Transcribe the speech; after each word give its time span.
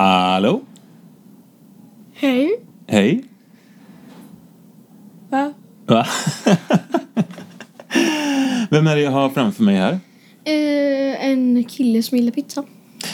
Hallå? 0.00 0.60
Hej. 2.12 2.50
Hej? 2.86 3.24
Va? 5.30 5.52
Va? 5.86 6.06
Vem 8.70 8.86
är 8.86 8.96
det 8.96 9.02
jag 9.02 9.10
har 9.10 9.28
framför 9.28 9.62
mig 9.62 9.76
här? 9.76 9.92
Eh, 10.44 11.26
en 11.26 11.64
kille 11.64 12.02
som 12.02 12.18
gillar 12.18 12.32
pizza. 12.32 12.64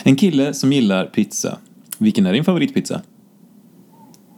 En 0.03 0.15
kille 0.15 0.53
som 0.53 0.73
gillar 0.73 1.05
pizza. 1.05 1.57
Vilken 1.97 2.25
är 2.25 2.33
din 2.33 2.43
favoritpizza? 2.43 3.01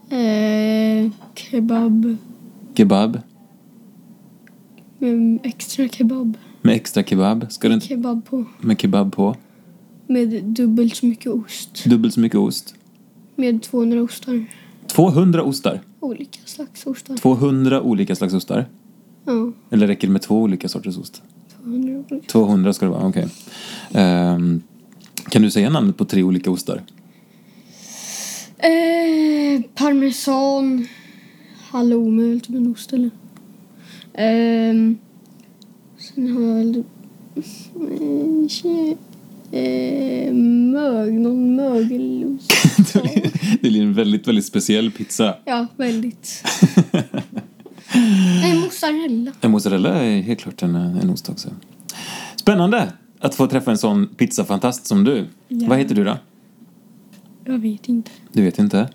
Eh, 0.09 1.11
kebab. 1.35 2.17
Kebab? 2.75 3.21
Med 4.97 5.39
extra 5.43 5.87
kebab. 5.87 6.37
Med 6.61 6.75
extra 6.75 7.03
kebab? 7.03 7.45
Ska 7.49 7.67
du 7.67 7.73
inte... 7.73 7.87
Kebab 7.87 8.25
på. 8.25 8.45
Med 8.59 8.81
kebab 8.81 9.13
på? 9.15 9.35
Med 10.11 10.43
dubbelt 10.43 10.95
så 10.95 11.05
mycket 11.05 11.31
ost. 11.31 11.83
Dubbelt 11.85 12.13
så 12.13 12.19
mycket 12.19 12.39
ost? 12.39 12.75
Med 13.35 13.61
200 13.63 14.01
ostar. 14.01 14.45
200 14.87 15.43
ostar? 15.43 15.81
Olika 15.99 16.39
slags 16.45 16.85
ostar. 16.87 17.17
200 17.17 17.81
olika 17.81 18.15
slags 18.15 18.33
ostar? 18.33 18.65
Ja, 19.25 19.51
Eller 19.69 19.87
räcker 19.87 20.07
det 20.07 20.11
med 20.13 20.21
två 20.21 20.41
olika 20.41 20.69
sorters 20.69 20.97
ost? 20.97 21.21
200 21.63 22.03
olika. 22.09 22.27
200 22.27 22.73
ska 22.73 22.85
det 22.85 22.91
vara, 22.91 23.07
okej. 23.07 23.27
Ehm, 23.93 24.61
kan 25.29 25.41
du 25.41 25.51
säga 25.51 25.69
namnet 25.69 25.97
på 25.97 26.05
tre 26.05 26.23
olika 26.23 26.51
ostar? 26.51 26.81
Eh, 28.57 29.61
parmesan. 29.75 30.87
Halloumi 31.69 32.23
är 32.23 32.29
väl 32.29 32.41
typ 32.41 32.55
en 32.55 32.71
ost 32.71 32.93
eller? 32.93 33.09
Ehm, 34.13 34.97
sen 35.97 36.33
har 36.33 36.41
jag 36.41 36.55
väl... 36.55 36.83
Eh, 39.51 39.99
Eh, 40.29 40.33
mög, 40.33 41.13
någon 41.13 41.55
mögelost. 41.55 42.53
det 42.93 43.01
blir- 43.61 43.81
en 43.81 43.93
väldigt, 43.93 44.27
väldigt 44.27 44.45
speciell 44.45 44.91
pizza. 44.91 45.35
Ja, 45.45 45.67
väldigt. 45.77 46.43
Nej, 48.41 48.59
mozzarella. 48.59 49.31
En 49.41 49.51
mozzarella 49.51 50.03
är 50.03 50.21
helt 50.21 50.39
klart 50.39 50.63
en, 50.63 50.75
en 50.75 51.09
ost 51.09 51.29
också. 51.29 51.49
Spännande 52.35 52.93
att 53.19 53.35
få 53.35 53.47
träffa 53.47 53.71
en 53.71 53.77
sån 53.77 54.07
pizzafantast 54.07 54.85
som 54.87 55.03
du. 55.03 55.25
Ja. 55.47 55.67
Vad 55.69 55.77
heter 55.77 55.95
du 55.95 56.03
då? 56.03 56.17
Jag 57.45 57.59
vet 57.59 57.89
inte. 57.89 58.11
Du 58.33 58.41
vet 58.43 58.59
inte? 58.59 58.89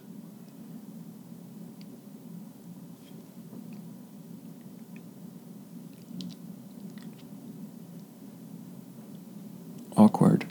Awkward. 9.95 10.45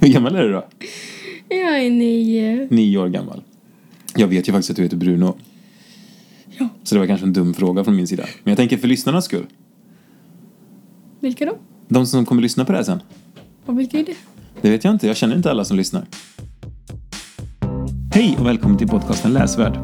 Hur 0.00 0.08
gammal 0.26 0.44
är 0.44 0.48
du 0.48 0.52
då? 0.52 0.64
Jag 1.48 1.84
är 1.86 1.90
nio. 1.90 2.68
Nio 2.70 2.98
år 2.98 3.08
gammal. 3.08 3.42
Jag 4.16 4.28
vet 4.28 4.48
ju 4.48 4.52
faktiskt 4.52 4.70
att 4.70 4.76
du 4.76 4.82
heter 4.82 4.96
Bruno. 4.96 5.36
Ja. 6.58 6.68
Så 6.82 6.94
det 6.94 6.98
var 6.98 7.06
kanske 7.06 7.26
en 7.26 7.32
dum 7.32 7.54
fråga 7.54 7.84
från 7.84 7.96
min 7.96 8.06
sida. 8.06 8.24
Men 8.44 8.50
jag 8.50 8.56
tänker 8.56 8.76
för 8.76 8.88
lyssnarnas 8.88 9.24
skull. 9.24 9.46
Vilka 11.20 11.44
då? 11.44 11.58
De 11.88 12.06
som 12.06 12.26
kommer 12.26 12.42
lyssna 12.42 12.64
på 12.64 12.72
det 12.72 12.78
här 12.78 12.84
sen. 12.84 13.00
Och 13.66 13.78
vilka 13.78 13.98
är 13.98 14.04
det? 14.04 14.16
Det 14.62 14.70
vet 14.70 14.84
jag 14.84 14.94
inte. 14.94 15.06
Jag 15.06 15.16
känner 15.16 15.36
inte 15.36 15.50
alla 15.50 15.64
som 15.64 15.76
lyssnar. 15.76 16.04
Hej 18.12 18.36
och 18.40 18.46
välkommen 18.46 18.78
till 18.78 18.88
podcasten 18.88 19.32
Läsvärd. 19.32 19.78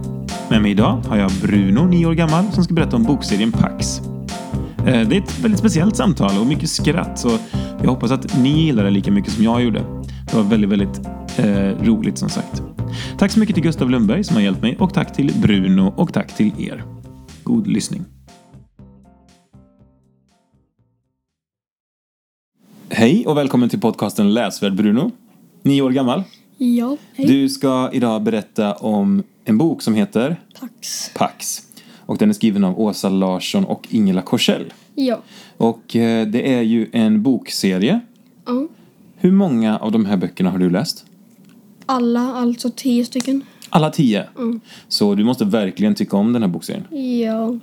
Med 0.51 0.63
mig 0.63 0.71
idag 0.71 0.97
har 1.09 1.17
jag 1.17 1.31
Bruno, 1.43 1.87
9 1.87 2.07
år 2.07 2.15
gammal, 2.15 2.53
som 2.53 2.65
ska 2.65 2.75
berätta 2.75 2.97
om 2.97 3.03
bokserien 3.03 3.53
Pax. 3.53 3.99
Eh, 4.79 4.85
Det 5.09 5.17
är 5.17 5.21
ett 5.23 5.39
väldigt 5.41 5.59
speciellt 5.61 5.97
samtal 5.97 6.39
och 6.41 6.47
mycket 6.47 6.69
skratt, 6.69 7.19
så 7.19 7.39
jag 7.83 7.89
hoppas 7.89 8.11
att 8.11 8.39
ni 8.39 8.65
gillar 8.65 8.85
det 8.85 8.91
lika 8.91 9.11
mycket 9.11 9.33
som 9.33 9.45
jag 9.45 9.63
gjorde. 9.63 10.02
Det 10.33 10.37
var 10.37 10.45
väldigt, 10.45 10.71
väldigt 10.71 11.01
eh, 11.39 11.87
roligt 11.87 12.19
som 12.19 12.29
sagt. 12.29 12.63
Tack 13.19 13.31
så 13.31 13.39
mycket 13.39 13.55
till 13.55 13.63
Gustav 13.63 13.91
Lundberg 13.91 14.25
som 14.25 14.37
har 14.37 14.43
hjälpt 14.43 14.63
mig 14.63 14.77
och 14.77 14.95
tack 14.95 15.13
till 15.13 15.33
Bruno 15.43 15.95
och 15.97 16.13
tack 16.13 16.37
till 16.37 16.53
er. 16.59 16.85
God 17.43 17.67
lyssning. 17.67 18.05
Hej 22.89 23.27
och 23.27 23.37
välkommen 23.37 23.69
till 23.69 23.81
podcasten 23.81 24.35
Läsvärd 24.35 24.75
Bruno. 24.75 25.11
Nio 25.63 25.83
år 25.83 25.91
gammal. 25.91 26.23
Ja. 26.57 26.97
Hej. 27.15 27.27
Du 27.27 27.49
ska 27.49 27.91
idag 27.93 28.23
berätta 28.23 28.75
om 28.75 29.23
en 29.45 29.59
bok 29.59 29.83
som 29.83 29.95
heter 29.95 30.37
Pax. 30.61 31.11
Pax. 31.15 31.63
Och 31.99 32.19
den 32.19 32.29
är 32.29 32.33
skriven 32.35 32.65
av 32.65 32.81
Åsa 32.81 33.09
Larsson 33.09 33.65
och 33.65 33.89
Ingela 33.91 34.23
Korsell. 34.23 34.73
Ja. 34.95 35.23
Och 35.57 35.97
eh, 35.97 36.27
det 36.27 36.55
är 36.55 36.63
ju 36.63 36.89
en 36.93 37.23
bokserie. 37.23 38.01
Ja. 38.47 38.69
Hur 39.23 39.33
många 39.33 39.79
av 39.79 39.93
de 39.93 40.07
här 40.07 40.17
böckerna 40.17 40.51
har 40.51 40.59
du 40.59 40.71
läst? 40.71 41.05
Alla, 41.87 42.21
alltså 42.21 42.71
tio 42.77 43.05
stycken. 43.05 43.43
Alla 43.69 43.91
tio. 43.91 44.25
Mm. 44.39 44.61
Så 44.89 45.15
du 45.15 45.25
måste 45.25 45.45
verkligen 45.45 45.95
tycka 45.95 46.17
om 46.17 46.33
den 46.33 46.43
här 46.43 46.49
bokserien. 46.49 46.85
Ja. 47.21 47.59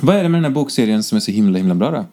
Vad 0.00 0.16
är 0.16 0.22
det 0.22 0.28
med 0.28 0.38
den 0.38 0.44
här 0.44 0.50
bokserien 0.50 1.02
som 1.02 1.16
är 1.16 1.20
så 1.20 1.30
himla 1.30 1.58
himla 1.58 1.74
bra 1.74 1.90
då? 1.90 2.04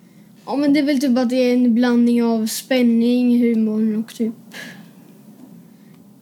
Ja, 0.45 0.55
men 0.55 0.73
det 0.73 0.79
är 0.79 0.83
väl 0.83 0.99
typ 0.99 1.17
att 1.17 1.29
det 1.29 1.35
är 1.35 1.53
en 1.53 1.75
blandning 1.75 2.23
av 2.23 2.47
spänning, 2.47 3.41
humor 3.41 3.99
och 3.99 4.13
typ... 4.15 4.33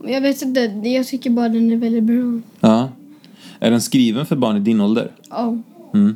Jag 0.03 0.22
vet 0.22 0.41
inte, 0.41 0.59
jag 0.84 1.07
tycker 1.07 1.30
bara 1.30 1.50
den 1.50 1.72
är 1.72 1.78
väldigt 1.78 2.03
bra. 2.03 2.41
Ja. 2.59 2.90
Är 3.59 3.72
den 3.72 3.81
skriven 3.81 4.25
för 4.25 4.36
barn 4.36 4.57
i 4.57 4.59
din 4.59 4.81
ålder? 4.81 5.12
Ja. 5.30 5.57
Mm. 5.94 6.16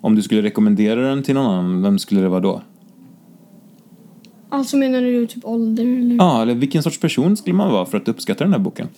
Om 0.00 0.14
du 0.14 0.22
skulle 0.22 0.42
rekommendera 0.42 1.00
den 1.00 1.22
till 1.22 1.34
någon 1.34 1.46
annan, 1.46 1.82
vem 1.82 1.98
skulle 1.98 2.20
det 2.20 2.28
vara 2.28 2.40
då? 2.40 2.62
Alltså 4.50 4.76
menar 4.76 5.00
du 5.00 5.26
typ 5.26 5.44
ålder 5.44 5.84
eller? 5.84 6.16
Ja, 6.16 6.42
eller 6.42 6.54
vilken 6.54 6.82
sorts 6.82 7.00
person 7.00 7.36
skulle 7.36 7.56
man 7.56 7.72
vara 7.72 7.86
för 7.86 7.98
att 7.98 8.08
uppskatta 8.08 8.44
den 8.44 8.52
här 8.52 8.60
boken? 8.60 8.88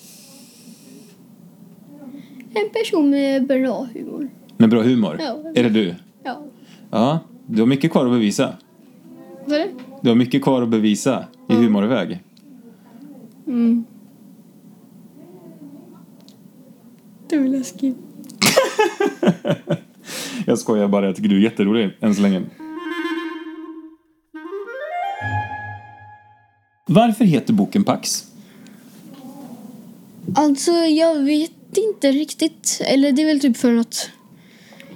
En 2.54 2.70
person 2.72 3.10
med 3.10 3.46
bra 3.46 3.88
humor. 3.94 4.30
Med 4.56 4.70
bra 4.70 4.82
humor? 4.82 5.16
Ja. 5.20 5.52
Är 5.54 5.62
det 5.62 5.68
du? 5.68 5.94
Ja. 6.24 6.42
Ja, 6.90 7.18
du 7.46 7.62
har 7.62 7.66
mycket 7.66 7.92
kvar 7.92 8.06
att 8.06 8.12
bevisa. 8.12 8.52
Vad 9.44 9.54
är 9.54 9.58
det? 9.58 9.70
Du 10.02 10.08
har 10.08 10.16
mycket 10.16 10.42
kvar 10.42 10.62
att 10.62 10.68
bevisa 10.68 11.24
i 11.48 11.54
humorväg. 11.54 12.22
Mm. 13.46 13.84
Du 17.28 17.44
är 17.44 17.48
läskig. 17.48 17.94
Jag 20.46 20.58
skojar 20.58 20.88
bara, 20.88 21.06
jag 21.06 21.16
tycker 21.16 21.28
du 21.28 21.36
är 21.36 21.40
jätterolig 21.40 21.90
än 22.00 22.14
så 22.14 22.22
länge. 22.22 22.42
Varför 26.92 27.24
heter 27.24 27.52
boken 27.52 27.84
Pax? 27.84 28.24
Alltså, 30.34 30.70
jag 30.70 31.22
vet 31.22 31.76
inte 31.76 32.12
riktigt. 32.12 32.80
Eller 32.84 33.12
det 33.12 33.22
är 33.22 33.26
väl 33.26 33.40
typ 33.40 33.56
för 33.56 33.76
att 33.76 34.10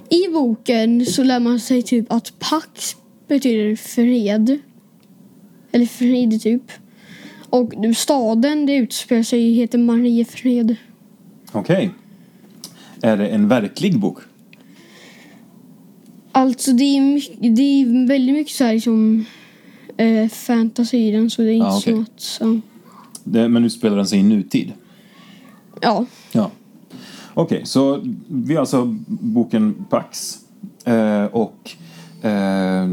i 0.09 0.27
boken 0.33 1.05
så 1.05 1.23
lär 1.23 1.39
man 1.39 1.59
sig 1.59 1.81
typ 1.81 2.11
att 2.11 2.39
Pax 2.39 2.95
betyder 3.27 3.75
fred. 3.75 4.59
Eller 5.71 5.85
frid 5.85 6.41
typ. 6.41 6.71
Och 7.49 7.73
staden 7.95 8.65
det 8.65 8.75
utspelar 8.75 9.23
sig 9.23 9.53
heter 9.53 9.77
Mariefred. 9.77 10.75
Okej. 11.51 11.89
Är 13.01 13.17
det 13.17 13.27
en 13.27 13.47
verklig 13.47 13.99
bok? 13.99 14.17
Alltså 16.31 16.71
det 16.71 16.83
är, 16.83 17.01
mycket, 17.01 17.55
det 17.55 17.61
är 17.61 18.07
väldigt 18.07 18.35
mycket 18.35 18.53
så 18.53 18.63
här 18.63 18.73
liksom 18.73 19.25
eh, 19.97 20.29
fantasy 20.29 20.97
i 20.97 21.11
den 21.11 21.29
så 21.29 21.41
det 21.41 21.51
är 21.51 21.53
inte 21.53 21.67
Ah, 21.67 21.79
så 21.79 22.01
att... 22.01 22.37
Ja. 22.39 22.59
Det, 23.23 23.49
men 23.49 23.61
nu 23.61 23.69
spelar 23.69 23.97
den 23.97 24.07
sig 24.07 24.19
i 24.19 24.23
nutid? 24.23 24.73
ja. 25.81 26.05
Ja. 26.31 26.51
Okej, 27.33 27.61
så 27.65 28.01
vi 28.27 28.53
har 28.53 28.59
alltså 28.59 28.95
boken 29.07 29.85
Pax. 29.89 30.37
Eh, 30.85 31.25
och 31.25 31.71
eh, 32.25 32.89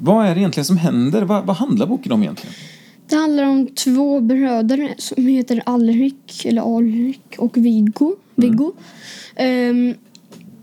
vad 0.00 0.26
är 0.26 0.34
det 0.34 0.40
egentligen 0.40 0.64
som 0.64 0.76
händer? 0.76 1.22
Vad, 1.22 1.46
vad 1.46 1.56
handlar 1.56 1.86
boken 1.86 2.12
om 2.12 2.22
egentligen? 2.22 2.54
Det 3.08 3.16
handlar 3.16 3.44
om 3.44 3.66
två 3.66 4.20
bröder 4.20 4.94
som 4.98 5.26
heter 5.26 5.62
Alrik, 5.66 6.44
eller 6.44 6.76
Alrik 6.76 7.34
och 7.38 7.56
Viggo. 7.56 8.16
Viggo. 8.34 8.72
Ehm, 9.36 9.94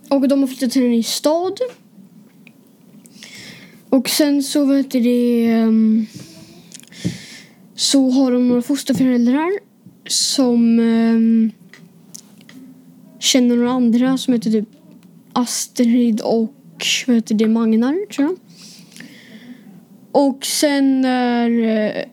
och 0.09 0.27
de 0.27 0.39
har 0.39 0.47
flyttat 0.47 0.71
till 0.71 0.83
en 0.83 0.91
ny 0.91 1.03
stad. 1.03 1.59
Och 3.95 4.09
sen 4.09 4.43
så 4.43 4.65
vet 4.65 4.91
du 4.91 4.99
det... 4.99 5.53
Um, 5.63 6.07
så 7.75 8.09
har 8.09 8.31
de 8.31 8.47
några 8.47 8.61
fosterföräldrar 8.61 9.59
som 10.07 10.79
um, 10.79 11.51
känner 13.19 13.55
några 13.55 13.71
andra 13.71 14.17
som 14.17 14.33
heter 14.33 14.51
typ 14.51 14.69
Astrid 15.33 16.21
och 16.21 16.53
vad 17.07 17.15
heter 17.15 17.35
det, 17.35 17.47
Magnar, 17.47 18.05
tror 18.11 18.27
jag. 18.27 18.37
Och 20.11 20.45
sen 20.45 21.01
när 21.01 21.49
uh, 21.49 22.03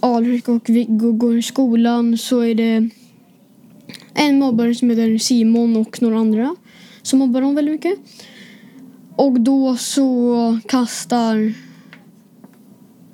Alrik 0.00 0.48
och 0.48 0.68
Viggo 0.68 1.12
går 1.12 1.38
i 1.38 1.42
skolan 1.42 2.18
så 2.18 2.40
är 2.40 2.54
det 2.54 2.88
en 4.14 4.38
mobbare 4.38 4.74
som 4.74 4.90
heter 4.90 5.18
Simon 5.18 5.76
och 5.76 6.02
några 6.02 6.18
andra 6.18 6.56
som 7.02 7.18
mobbar 7.18 7.40
dem 7.40 7.54
väldigt 7.54 7.72
mycket. 7.72 7.98
Och 9.20 9.40
då 9.40 9.76
så 9.76 10.58
kastar 10.68 11.54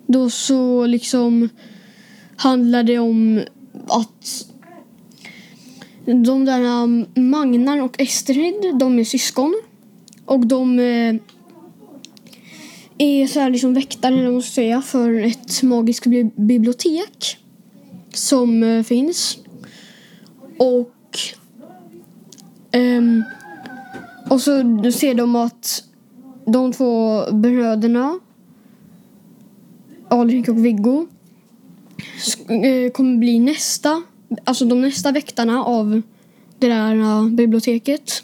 Då 0.07 0.31
så 0.31 0.87
liksom 0.87 1.49
handlar 2.37 2.83
det 2.83 2.99
om 2.99 3.43
att 3.89 4.47
de 6.05 6.45
där 6.45 6.61
um, 6.61 7.07
Magnar 7.15 7.83
och 7.83 8.01
Estrid, 8.01 8.77
de 8.81 8.99
är 8.99 9.05
syskon. 9.05 9.63
Och 10.25 10.47
de 10.47 10.79
eh, 10.79 11.15
är 12.99 13.27
så 13.27 13.41
här 13.41 13.51
liksom 13.51 13.75
väktare, 13.75 14.15
eller 14.15 14.25
vad 14.25 14.33
man 14.33 14.43
ska 14.43 14.53
säga, 14.53 14.83
för 14.83 15.15
ett 15.15 15.63
magiskt 15.63 16.07
bibliotek 16.37 17.39
som 18.15 18.63
eh, 18.63 18.83
finns. 18.83 19.39
Och 20.59 21.19
ehm, 22.73 23.25
och 24.31 24.41
så 24.41 24.53
ser 24.93 25.15
de 25.15 25.37
att 25.37 25.86
de 26.47 26.73
två 26.73 27.25
bröderna 27.33 28.19
Alrik 30.09 30.49
och 30.49 30.65
Viggo 30.65 31.07
eh, 32.49 32.91
kommer 32.93 33.17
bli 33.17 33.39
nästa, 33.39 34.03
alltså 34.45 34.65
de 34.65 34.81
nästa 34.81 35.13
väktarna 35.13 35.65
av 35.65 36.03
det 36.59 36.69
där 36.69 36.95
eh, 36.95 37.29
biblioteket. 37.29 38.23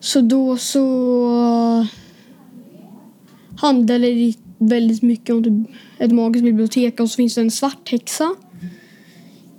Så 0.00 0.20
då 0.20 0.56
så 0.56 0.86
eh, 1.80 1.86
handlar 3.56 3.98
det 3.98 4.34
väldigt 4.58 5.02
mycket 5.02 5.34
om 5.34 5.44
typ 5.44 5.76
ett 5.98 6.12
magiskt 6.12 6.44
bibliotek 6.44 7.00
och 7.00 7.10
så 7.10 7.16
finns 7.16 7.34
det 7.34 7.40
en 7.40 7.50
svart 7.50 7.88
häxa 7.90 8.34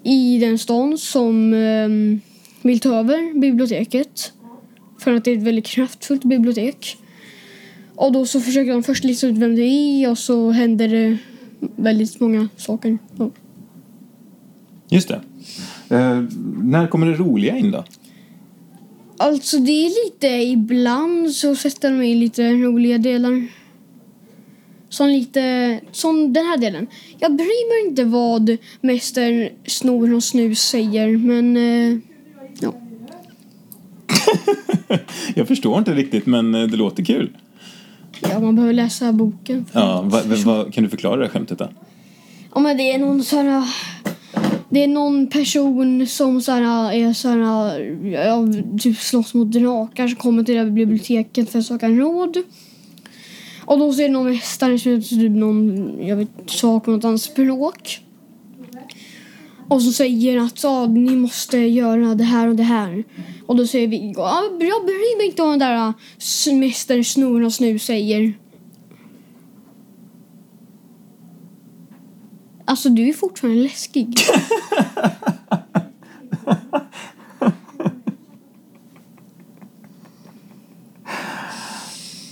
i 0.03 0.39
den 0.39 0.57
stan 0.57 0.97
som 0.97 1.51
vill 2.61 2.79
ta 2.79 2.95
över 2.95 3.39
biblioteket. 3.39 4.33
För 4.97 5.13
att 5.13 5.23
det 5.23 5.31
är 5.31 5.37
ett 5.37 5.43
väldigt 5.43 5.65
kraftfullt 5.65 6.23
bibliotek. 6.23 6.97
Och 7.95 8.11
då 8.11 8.25
så 8.25 8.41
försöker 8.41 8.71
de 8.71 8.83
först 8.83 9.03
lista 9.03 9.27
ut 9.27 9.37
vem 9.37 9.55
det 9.55 9.63
är 9.63 10.11
och 10.11 10.17
så 10.17 10.51
händer 10.51 10.87
det 10.87 11.17
väldigt 11.59 12.19
många 12.19 12.49
saker. 12.57 12.97
Ja. 13.17 13.29
Just 14.89 15.07
det. 15.07 15.21
Eh, 15.89 16.23
när 16.63 16.87
kommer 16.87 17.07
det 17.07 17.13
roliga 17.13 17.57
in 17.57 17.71
då? 17.71 17.83
Alltså 19.17 19.57
det 19.57 19.71
är 19.71 20.05
lite 20.05 20.27
ibland 20.27 21.31
så 21.31 21.55
sätter 21.55 21.91
de 21.91 22.01
in 22.01 22.19
lite 22.19 22.51
roliga 22.51 22.97
delar. 22.97 23.47
Som 24.89 25.07
lite, 25.07 25.79
som 25.91 26.33
den 26.33 26.45
här 26.45 26.57
delen. 26.57 26.87
Jag 27.19 27.35
bryr 27.35 27.83
mig 27.83 27.89
inte 27.89 28.03
vad 28.03 28.57
Mäster 28.81 29.53
Snor 29.65 30.13
och 30.13 30.23
Snus 30.23 30.59
säger 30.59 31.17
men 31.17 31.57
eh. 31.57 31.99
Jag 35.35 35.47
förstår 35.47 35.77
inte 35.77 35.93
riktigt, 35.93 36.25
men 36.25 36.55
eh, 36.55 36.67
det 36.67 36.77
låter 36.77 37.05
kul. 37.05 37.29
ja, 38.21 38.39
man 38.39 38.55
behöver 38.55 38.73
läsa 38.73 39.11
boken. 39.11 39.65
Ja, 39.71 40.01
va, 40.01 40.21
va, 40.45 40.65
kan 40.71 40.83
du 40.83 40.89
förklara 40.89 41.15
det 41.15 41.25
här 41.25 41.31
skämtet 41.31 41.59
då? 41.59 41.69
Ja 42.53 42.59
men 42.59 42.77
det 42.77 42.91
är 42.91 42.97
någon 42.97 43.23
sån 43.23 43.45
här, 43.45 43.63
Det 44.69 44.83
är 44.83 44.87
någon 44.87 45.27
person 45.27 46.07
som 46.07 46.41
så 46.41 46.51
här, 46.51 46.93
är 46.93 47.13
så 47.13 47.29
här, 47.29 47.79
ja, 48.07 48.47
typ 48.79 48.97
slåss 48.97 49.33
mot 49.33 49.51
drakar 49.51 50.07
som 50.07 50.17
kommer 50.17 50.43
till 50.43 50.55
det 50.55 50.61
här 50.61 50.69
biblioteket 50.69 51.49
för 51.49 51.59
att 51.59 51.65
söka 51.65 51.89
råd. 51.89 52.37
Och 53.65 53.79
då 53.79 53.93
det 53.93 54.07
någon 54.07 54.31
mästare 54.31 54.79
som 54.79 55.01
typ 55.01 55.31
någon, 55.31 55.93
jag 56.07 56.15
vet, 56.15 56.29
sak 56.45 56.85
på 56.85 56.91
något 56.91 57.05
annat 57.05 57.21
språk. 57.21 58.01
Och 59.69 59.81
så 59.81 59.91
säger 59.91 60.37
att 60.39 60.63
ja, 60.63 60.85
ni 60.87 61.15
måste 61.15 61.57
göra 61.57 62.15
det 62.15 62.23
här 62.23 62.47
och 62.47 62.55
det 62.55 62.63
här. 62.63 63.03
Och 63.47 63.55
då 63.55 63.67
säger 63.67 63.87
vi, 63.87 64.13
ja, 64.15 64.43
jag 64.43 64.85
bryr 64.85 65.17
mig 65.17 65.27
inte 65.27 65.41
om 65.43 65.59
det 65.59 65.65
där 65.65 65.93
s- 66.17 66.47
mäster 66.51 67.03
Snor 67.03 67.43
och 67.43 67.53
Snus 67.53 67.83
säger. 67.83 68.33
Alltså 72.65 72.89
du 72.89 73.09
är 73.09 73.13
fortfarande 73.13 73.59
läskig. 73.63 74.13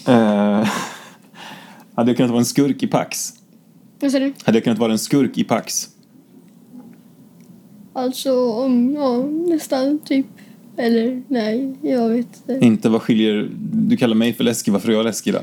Eh, 0.08 0.68
hade 1.96 2.10
jag 2.12 2.18
kunnat 2.18 2.30
vara 2.32 2.40
en 2.40 2.46
skurk 2.46 2.84
i 2.84 2.88
Pax? 2.88 3.34
Vad 4.00 4.12
säger 4.12 4.26
du? 4.28 4.34
Hade 4.44 4.58
jag 4.58 4.64
kunnat 4.64 4.80
vara 4.80 4.92
en 4.92 5.00
skurk 5.00 5.38
i 5.38 5.44
Pax? 5.44 5.90
Alltså 7.96 8.50
om, 8.50 8.94
ja, 8.94 9.18
nästan 9.26 10.00
typ. 10.00 10.26
Eller 10.78 11.24
nej, 11.28 11.76
jag 11.82 12.10
vet 12.10 12.28
inte. 12.48 12.66
Inte 12.66 12.90
vad 12.90 13.02
skiljer... 13.02 13.50
Du 13.72 13.98
kallar 13.98 14.16
mig 14.16 14.34
för 14.34 14.44
läskig, 14.44 14.72
varför 14.72 14.90
är 14.90 14.94
jag 14.94 15.04
läskig 15.06 15.34
då? 15.34 15.40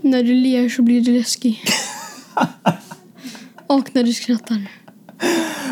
När 0.00 0.22
du 0.22 0.34
ler 0.34 0.68
så 0.68 0.82
blir 0.82 1.00
du 1.00 1.12
läskig. 1.12 1.60
Och 3.66 3.90
när 3.92 4.02
du 4.02 4.12
skrattar. 4.12 4.70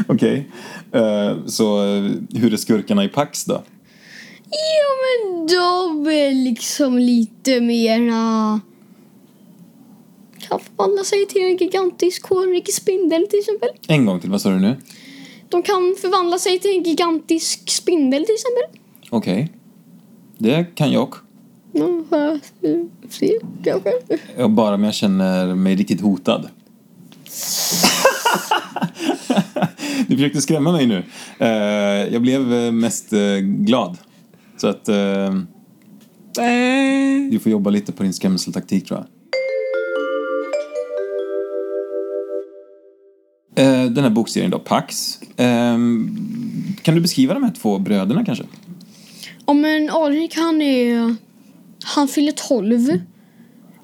Okej. 0.06 0.48
Eh, 0.92 1.46
så 1.46 1.94
eh, 1.96 2.10
hur 2.34 2.52
är 2.52 2.56
skurkarna 2.56 3.04
i 3.04 3.08
Pax 3.08 3.44
då? 3.44 3.62
Ja 4.50 4.92
men 5.02 5.46
de 5.46 6.10
är 6.10 6.34
liksom 6.34 6.98
lite 6.98 7.60
mera... 7.60 8.60
Kan 10.38 10.60
förvandla 10.60 11.04
sig 11.04 11.26
till 11.26 11.42
en 11.42 11.56
gigantisk 11.56 12.26
hårig 12.26 12.74
spindel 12.74 13.26
till 13.30 13.38
exempel. 13.38 13.68
En 13.88 14.06
gång 14.06 14.20
till, 14.20 14.30
vad 14.30 14.40
sa 14.40 14.50
du 14.50 14.60
nu? 14.60 14.76
De 15.52 15.62
kan 15.62 15.94
förvandla 16.00 16.38
sig 16.38 16.58
till 16.58 16.70
en 16.70 16.82
gigantisk 16.82 17.70
spindel 17.70 18.24
till 18.24 18.34
exempel. 18.34 18.80
Okej. 19.10 19.52
Det 20.38 20.64
kan 20.74 20.92
jag. 20.92 21.14
Ja, 21.72 22.04
se 23.10 23.38
kanske. 23.64 23.92
Ja, 24.36 24.48
Bara 24.48 24.74
om 24.74 24.84
jag 24.84 24.94
känner 24.94 25.54
mig 25.54 25.76
riktigt 25.76 26.00
hotad. 26.00 26.48
du 30.06 30.16
försökte 30.16 30.40
skrämma 30.40 30.72
mig 30.72 30.86
nu. 30.86 31.04
Eh, 31.38 31.48
jag 32.12 32.22
blev 32.22 32.54
eh, 32.54 32.72
mest 32.72 33.12
eh, 33.12 33.36
glad. 33.40 33.98
Så 34.56 34.68
att 34.68 34.88
eh, 34.88 35.30
du 37.30 37.38
får 37.42 37.52
jobba 37.52 37.70
lite 37.70 37.92
på 37.92 38.02
din 38.02 38.14
skrämseltaktik 38.14 38.88
tror 38.88 39.00
jag. 39.00 39.06
Den 43.94 44.04
här 44.04 44.10
bokserien 44.10 44.50
då, 44.50 44.58
Pax. 44.58 45.18
Ehm, 45.36 46.16
kan 46.82 46.94
du 46.94 47.00
beskriva 47.00 47.34
de 47.34 47.42
här 47.42 47.52
två 47.52 47.78
bröderna 47.78 48.24
kanske? 48.24 48.44
Ja 49.46 49.52
men 49.52 49.90
Alrik 49.90 50.36
han 50.36 50.62
är... 50.62 51.16
Han 51.84 52.08
fyller 52.08 52.32
12. 52.32 52.98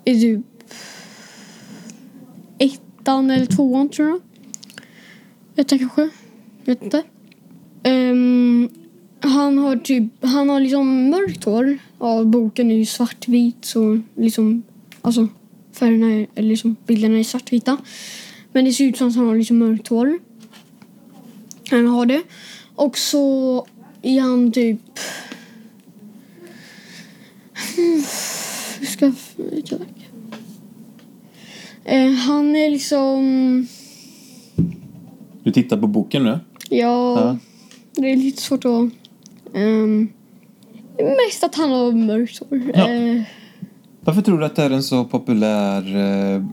I 0.05 0.21
typ... 0.21 0.41
Ettan 2.59 3.31
eller 3.31 3.47
tvåan 3.47 3.89
tror 3.89 4.09
jag. 4.09 4.21
Ettan 5.57 5.79
kanske. 5.79 6.09
Vet 6.65 6.83
inte. 6.83 7.03
Um, 7.85 8.69
han 9.21 9.59
har 9.59 9.77
typ... 9.77 10.05
Han 10.21 10.49
har 10.49 10.61
liksom 10.61 11.11
mörkt 11.11 11.45
hår. 11.45 11.79
Ja, 11.99 12.25
boken 12.25 12.71
är 12.71 12.77
ju 12.77 12.87
svartvit 12.87 13.65
så 13.65 14.01
liksom... 14.17 14.63
Alltså 15.03 15.29
färgerna 15.73 16.07
är, 16.07 16.27
eller 16.35 16.49
liksom 16.49 16.77
bilderna 16.87 17.19
är 17.19 17.25
svartvita. 17.25 17.77
Men 18.53 18.65
det 18.65 18.73
ser 18.73 18.85
ut 18.85 18.97
som 18.97 19.09
att 19.09 19.17
han 19.17 19.27
har 19.27 19.37
liksom 19.37 19.59
mörkt 19.59 19.89
hår. 19.89 20.19
Han 21.71 21.87
har 21.87 22.07
det. 22.07 22.23
Och 22.75 22.99
så 22.99 23.67
är 24.03 24.21
han 24.21 24.53
typ... 24.53 24.81
Hur 27.77 28.01
ska 28.87 29.05
jag... 29.05 29.15
Tack. 29.71 30.09
Eh, 31.85 32.11
han 32.13 32.57
är 32.57 32.71
liksom... 32.71 33.67
Du 35.43 35.53
tittar 35.53 35.77
på 35.77 35.87
boken 35.87 36.25
nu. 36.25 36.39
Ja, 36.69 37.21
Ja. 37.21 37.39
det 37.93 38.13
är 38.13 38.17
lite 38.17 38.43
svårt 38.43 38.65
att... 38.65 38.89
Um, 39.55 40.09
mest 40.99 41.45
att 41.45 41.55
han 41.55 41.71
har 41.71 41.93
mörkt 41.93 42.39
hår. 42.39 42.63
Ja. 42.75 42.89
Eh, 42.91 43.23
Varför 44.01 44.23
tror 44.23 44.39
du 44.39 44.45
att 44.47 44.57
det 44.57 44.63
är 44.63 44.71
en 44.71 44.83
så 44.83 45.05
populär 45.05 45.97
eh, 45.97 46.45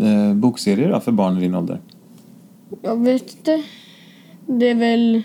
eh, 0.00 0.34
bokserie 0.34 0.88
då, 0.88 1.00
för 1.00 1.12
barn 1.12 1.38
i 1.38 1.40
din 1.40 1.54
ålder? 1.54 1.80
jag 2.82 3.04
vet 3.04 3.32
inte. 3.32 3.62
Det 4.46 4.68
är 4.68 4.74
väl 4.74 5.22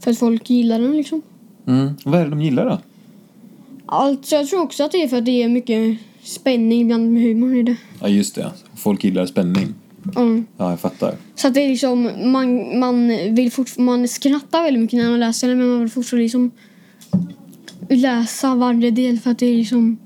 för 0.00 0.10
att 0.10 0.18
folk 0.18 0.50
gillar 0.50 0.78
den 0.78 0.96
liksom. 0.96 1.22
Mm. 1.66 1.94
Vad 2.04 2.20
är 2.20 2.24
det 2.24 2.30
de 2.30 2.42
gillar 2.42 2.70
då? 2.70 2.78
Alltså 3.86 4.34
jag 4.34 4.48
tror 4.48 4.62
också 4.62 4.84
att 4.84 4.92
det 4.92 5.02
är 5.02 5.08
för 5.08 5.16
att 5.16 5.24
det 5.24 5.42
är 5.42 5.48
mycket 5.48 5.98
spänning 6.22 6.86
bland 6.86 7.12
med 7.12 7.22
humor 7.22 7.56
i 7.56 7.62
det. 7.62 7.76
Ja, 8.00 8.08
just 8.08 8.34
det. 8.34 8.52
Folk 8.76 9.04
gillar 9.04 9.26
spänning. 9.26 9.74
Mm. 10.16 10.46
Ja, 10.56 10.70
jag 10.70 10.80
fattar. 10.80 11.14
Så 11.34 11.48
att 11.48 11.54
det 11.54 11.60
är 11.60 11.68
liksom, 11.68 12.10
man, 12.24 12.78
man 12.78 13.08
vill 13.34 13.52
fort, 13.52 13.78
man 13.78 14.08
skrattar 14.08 14.62
väldigt 14.62 14.82
mycket 14.82 14.98
när 14.98 15.10
man 15.10 15.20
läser 15.20 15.48
den 15.48 15.58
men 15.58 15.68
man 15.68 15.80
vill 15.80 15.90
fortfarande 15.90 16.22
liksom 16.22 16.50
läsa 17.88 18.54
varje 18.54 18.90
del 18.90 19.18
för 19.18 19.30
att 19.30 19.38
det 19.38 19.46
är 19.46 19.56
liksom, 19.56 19.98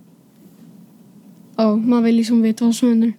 ja, 1.56 1.76
man 1.76 2.02
vill 2.02 2.16
liksom 2.16 2.42
veta 2.42 2.64
vad 2.64 2.74
som 2.74 2.88
händer. 2.88 3.12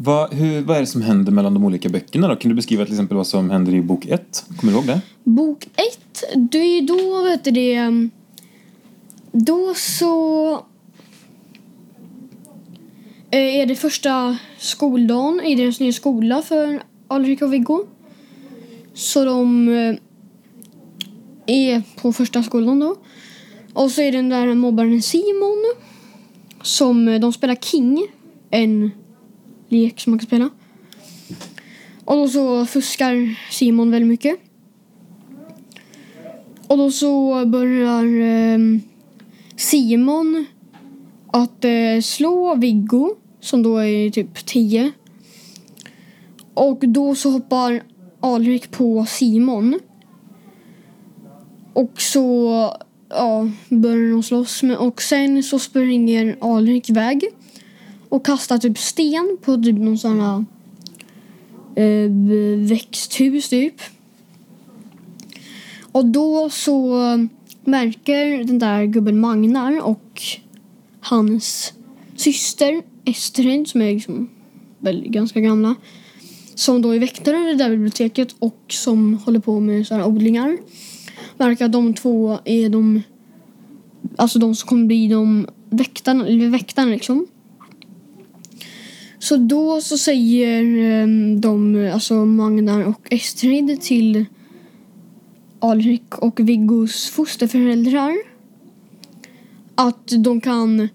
Vad, 0.00 0.34
hur, 0.34 0.62
vad 0.62 0.76
är 0.76 0.80
det 0.80 0.86
som 0.86 1.02
händer 1.02 1.32
mellan 1.32 1.54
de 1.54 1.64
olika 1.64 1.88
böckerna 1.88 2.28
då? 2.28 2.36
Kan 2.36 2.48
du 2.48 2.54
beskriva 2.54 2.84
till 2.84 2.94
exempel 2.94 3.16
vad 3.16 3.26
som 3.26 3.50
händer 3.50 3.74
i 3.74 3.80
bok 3.80 4.06
ett? 4.06 4.44
Kommer 4.56 4.72
du 4.72 4.78
ihåg 4.78 4.86
det? 4.86 5.00
Bok 5.24 5.64
ett, 5.64 6.24
det 6.34 6.58
är 6.58 6.82
då 6.82 7.22
vet 7.22 7.44
du 7.44 7.50
det, 7.50 8.08
då 9.32 9.74
så 9.76 10.52
eh, 13.30 13.60
är 13.60 13.66
det 13.66 13.76
första 13.76 14.38
skoldagen 14.58 15.40
i 15.40 15.54
deras 15.54 15.80
nya 15.80 15.92
skola 15.92 16.42
för 16.42 16.82
Alrik 17.08 17.42
och 17.42 17.52
Viggo. 17.52 17.86
Så 18.94 19.24
de 19.24 19.68
eh, 19.68 19.96
är 21.46 21.82
på 22.02 22.12
första 22.12 22.42
skolan 22.42 22.80
då. 22.80 22.96
Och 23.72 23.90
så 23.90 24.00
är 24.00 24.12
det 24.12 24.18
den 24.18 24.28
där 24.28 24.54
mobbaren 24.54 25.02
Simon 25.02 25.74
som 26.62 27.08
eh, 27.08 27.20
de 27.20 27.32
spelar 27.32 27.54
King, 27.54 28.06
en 28.50 28.90
lek 29.68 30.00
som 30.00 30.10
man 30.10 30.18
kan 30.18 30.26
spela. 30.26 30.50
Och 32.04 32.16
då 32.16 32.28
så 32.28 32.66
fuskar 32.66 33.38
Simon 33.50 33.90
väldigt 33.90 34.08
mycket. 34.08 34.40
Och 36.66 36.78
då 36.78 36.90
så 36.90 37.44
börjar 37.46 38.04
eh, 38.04 38.58
Simon 39.56 40.46
att 41.26 41.64
eh, 41.64 42.00
slå 42.02 42.54
Viggo 42.54 43.14
som 43.40 43.62
då 43.62 43.78
är 43.78 44.10
typ 44.10 44.46
10. 44.46 44.92
Och 46.54 46.78
då 46.88 47.14
så 47.14 47.30
hoppar 47.30 47.82
Alrik 48.20 48.70
på 48.70 49.06
Simon. 49.08 49.80
Och 51.72 52.00
så 52.00 52.52
ja, 53.08 53.50
börjar 53.68 54.10
de 54.10 54.22
slåss. 54.22 54.62
Och 54.78 55.02
sen 55.02 55.42
så 55.42 55.58
springer 55.58 56.36
Alrik 56.40 56.90
iväg. 56.90 57.24
Och 58.08 58.26
kastar 58.26 58.58
typ 58.58 58.78
sten 58.78 59.38
på 59.42 59.56
typ 59.56 59.78
någon 59.78 59.98
sån 59.98 60.20
här 60.20 60.44
eh, 61.84 62.10
växthus 62.68 63.48
typ. 63.48 63.74
Och 65.92 66.06
då 66.06 66.50
så 66.50 66.98
märker 67.64 68.44
den 68.44 68.58
där 68.58 68.84
gubben 68.84 69.20
Magnar 69.20 69.80
och 69.86 70.22
hans 71.00 71.72
syster 72.16 72.82
Estrid 73.04 73.68
som 73.68 73.82
är 73.82 73.92
liksom 73.92 74.28
väl 74.78 75.08
ganska 75.08 75.40
gamla 75.40 75.74
som 76.54 76.82
då 76.82 76.90
är 76.90 76.98
väktare 76.98 77.36
i 77.36 77.52
det 77.52 77.54
där 77.54 77.70
biblioteket 77.70 78.34
och 78.38 78.64
som 78.68 79.14
håller 79.14 79.40
på 79.40 79.60
med 79.60 79.86
sådana 79.86 80.06
odlingar. 80.06 80.58
Verkar 81.36 81.64
att 81.64 81.72
de 81.72 81.94
två 81.94 82.38
är 82.44 82.68
de 82.68 83.02
alltså 84.16 84.38
de 84.38 84.54
som 84.54 84.68
kommer 84.68 84.86
bli 84.86 85.08
de 85.08 85.46
väktarna, 85.70 86.26
eller 86.26 86.48
väktarna 86.48 86.90
liksom. 86.90 87.26
Så 89.18 89.36
då 89.36 89.80
så 89.80 89.98
säger 89.98 90.62
ehm, 90.62 91.40
de, 91.40 91.90
alltså 91.94 92.14
Magnar 92.14 92.84
och 92.84 93.00
Estrid 93.10 93.82
till 93.82 94.24
Alrik 95.60 96.18
och 96.18 96.40
Viggos 96.40 97.10
fosterföräldrar 97.10 98.16
att 99.74 100.12
de 100.18 100.40
kan 100.40 100.88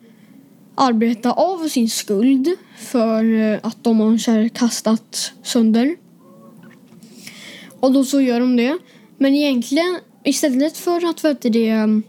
arbeta 0.76 1.32
av 1.32 1.68
sin 1.68 1.90
skuld 1.90 2.50
för 2.78 3.24
eh, 3.34 3.60
att 3.64 3.84
de 3.84 4.00
har 4.00 4.50
kastat 4.50 5.32
sönder. 5.44 5.96
Och 7.80 7.94
då 7.94 8.04
så 8.04 8.22
gör 8.22 8.40
de 8.40 8.56
det. 8.56 8.78
Men 9.18 9.36
egentligen 9.36 10.00
istället 10.24 10.78
för 10.78 11.10
att 11.10 11.20
för 11.20 11.50
det 11.50 11.70
ehm, 11.70 12.04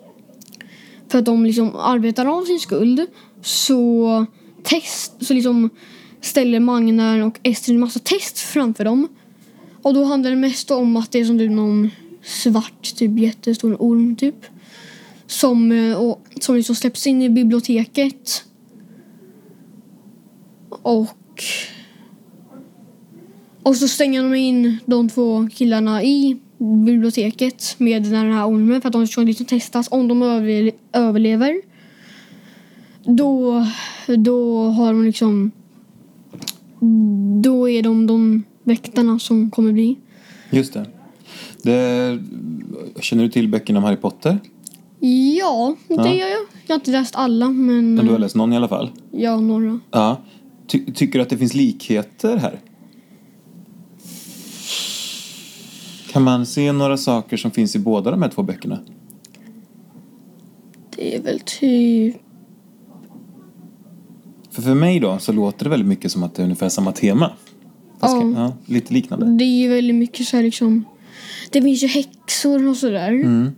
för 1.08 1.18
att 1.18 1.24
de 1.24 1.46
liksom 1.46 1.76
arbetar 1.76 2.26
av 2.26 2.44
sin 2.44 2.60
skuld 2.60 3.06
så 3.42 4.26
test 4.62 5.12
så 5.20 5.34
liksom 5.34 5.70
ställer 6.24 6.60
Magnar 6.60 7.20
och 7.20 7.40
Estrid 7.42 7.74
en 7.74 7.80
massa 7.80 7.98
test 7.98 8.38
framför 8.38 8.84
dem. 8.84 9.08
Och 9.82 9.94
då 9.94 10.04
handlar 10.04 10.30
det 10.30 10.36
mest 10.36 10.70
om 10.70 10.96
att 10.96 11.12
det 11.12 11.20
är 11.20 11.24
som 11.24 11.38
typ 11.38 11.50
någon 11.50 11.90
svart, 12.22 12.96
typ 12.96 13.18
jättestor 13.18 13.76
orm 13.78 14.16
typ. 14.16 14.46
Som, 15.26 15.72
eh, 15.72 15.96
och, 15.96 16.26
som 16.40 16.56
liksom 16.56 16.74
släpps 16.74 17.06
in 17.06 17.22
i 17.22 17.30
biblioteket. 17.30 18.44
Och... 20.68 21.44
Och 23.62 23.76
så 23.76 23.88
stänger 23.88 24.22
de 24.22 24.34
in 24.34 24.78
de 24.86 25.08
två 25.08 25.48
killarna 25.54 26.02
i 26.02 26.40
biblioteket 26.58 27.74
med 27.78 28.02
den 28.02 28.32
här 28.32 28.48
ormen 28.48 28.80
för 28.80 28.88
att 28.88 28.92
de 28.92 29.06
ska 29.06 29.20
liksom 29.20 29.46
testas 29.46 29.88
om 29.90 30.08
de 30.08 30.22
överlever. 30.92 31.62
Då, 33.04 33.66
då 34.06 34.68
har 34.68 34.86
de 34.86 35.04
liksom... 35.04 35.52
Då 37.42 37.68
är 37.68 37.82
de 37.82 38.06
de 38.06 38.44
väktarna 38.62 39.18
som 39.18 39.50
kommer 39.50 39.72
bli. 39.72 39.96
Just 40.50 40.72
det. 40.72 40.86
det 41.62 42.18
känner 43.00 43.22
du 43.22 43.30
till 43.30 43.48
böckerna 43.48 43.78
om 43.78 43.84
Harry 43.84 43.96
Potter? 43.96 44.38
Ja, 45.38 45.76
det 45.88 45.94
ja. 45.94 46.14
gör 46.14 46.28
jag. 46.28 46.40
Jag 46.66 46.74
har 46.74 46.80
inte 46.80 46.90
läst 46.90 47.16
alla 47.16 47.48
men... 47.48 47.94
Men 47.94 48.06
du 48.06 48.12
har 48.12 48.18
läst 48.18 48.34
någon 48.34 48.52
i 48.52 48.56
alla 48.56 48.68
fall? 48.68 48.90
Ja, 49.10 49.40
några. 49.40 49.80
Ja. 49.90 50.16
Ty 50.66 50.92
tycker 50.92 51.18
du 51.18 51.22
att 51.22 51.30
det 51.30 51.38
finns 51.38 51.54
likheter 51.54 52.36
här? 52.36 52.60
Kan 56.12 56.22
man 56.22 56.46
se 56.46 56.72
några 56.72 56.96
saker 56.96 57.36
som 57.36 57.50
finns 57.50 57.76
i 57.76 57.78
båda 57.78 58.10
de 58.10 58.22
här 58.22 58.30
två 58.30 58.42
böckerna? 58.42 58.78
Det 60.96 61.16
är 61.16 61.22
väl 61.22 61.40
typ... 61.40 62.16
För 64.54 64.62
för 64.62 64.74
mig 64.74 65.00
då 65.00 65.18
så 65.18 65.32
låter 65.32 65.64
det 65.64 65.70
väldigt 65.70 65.88
mycket 65.88 66.12
som 66.12 66.22
att 66.22 66.34
det 66.34 66.42
är 66.42 66.44
ungefär 66.44 66.68
samma 66.68 66.92
tema. 66.92 67.30
Fast, 68.00 68.14
ja. 68.14 68.32
ja. 68.36 68.56
Lite 68.66 68.94
liknande. 68.94 69.26
Det 69.26 69.44
är 69.44 69.62
ju 69.62 69.68
väldigt 69.68 69.96
mycket 69.96 70.26
så 70.26 70.36
här 70.36 70.44
liksom... 70.44 70.84
Det 71.50 71.62
finns 71.62 71.82
ju 71.82 71.86
häxor 71.86 72.68
och 72.68 72.76
sådär. 72.76 73.08
Mm. 73.08 73.50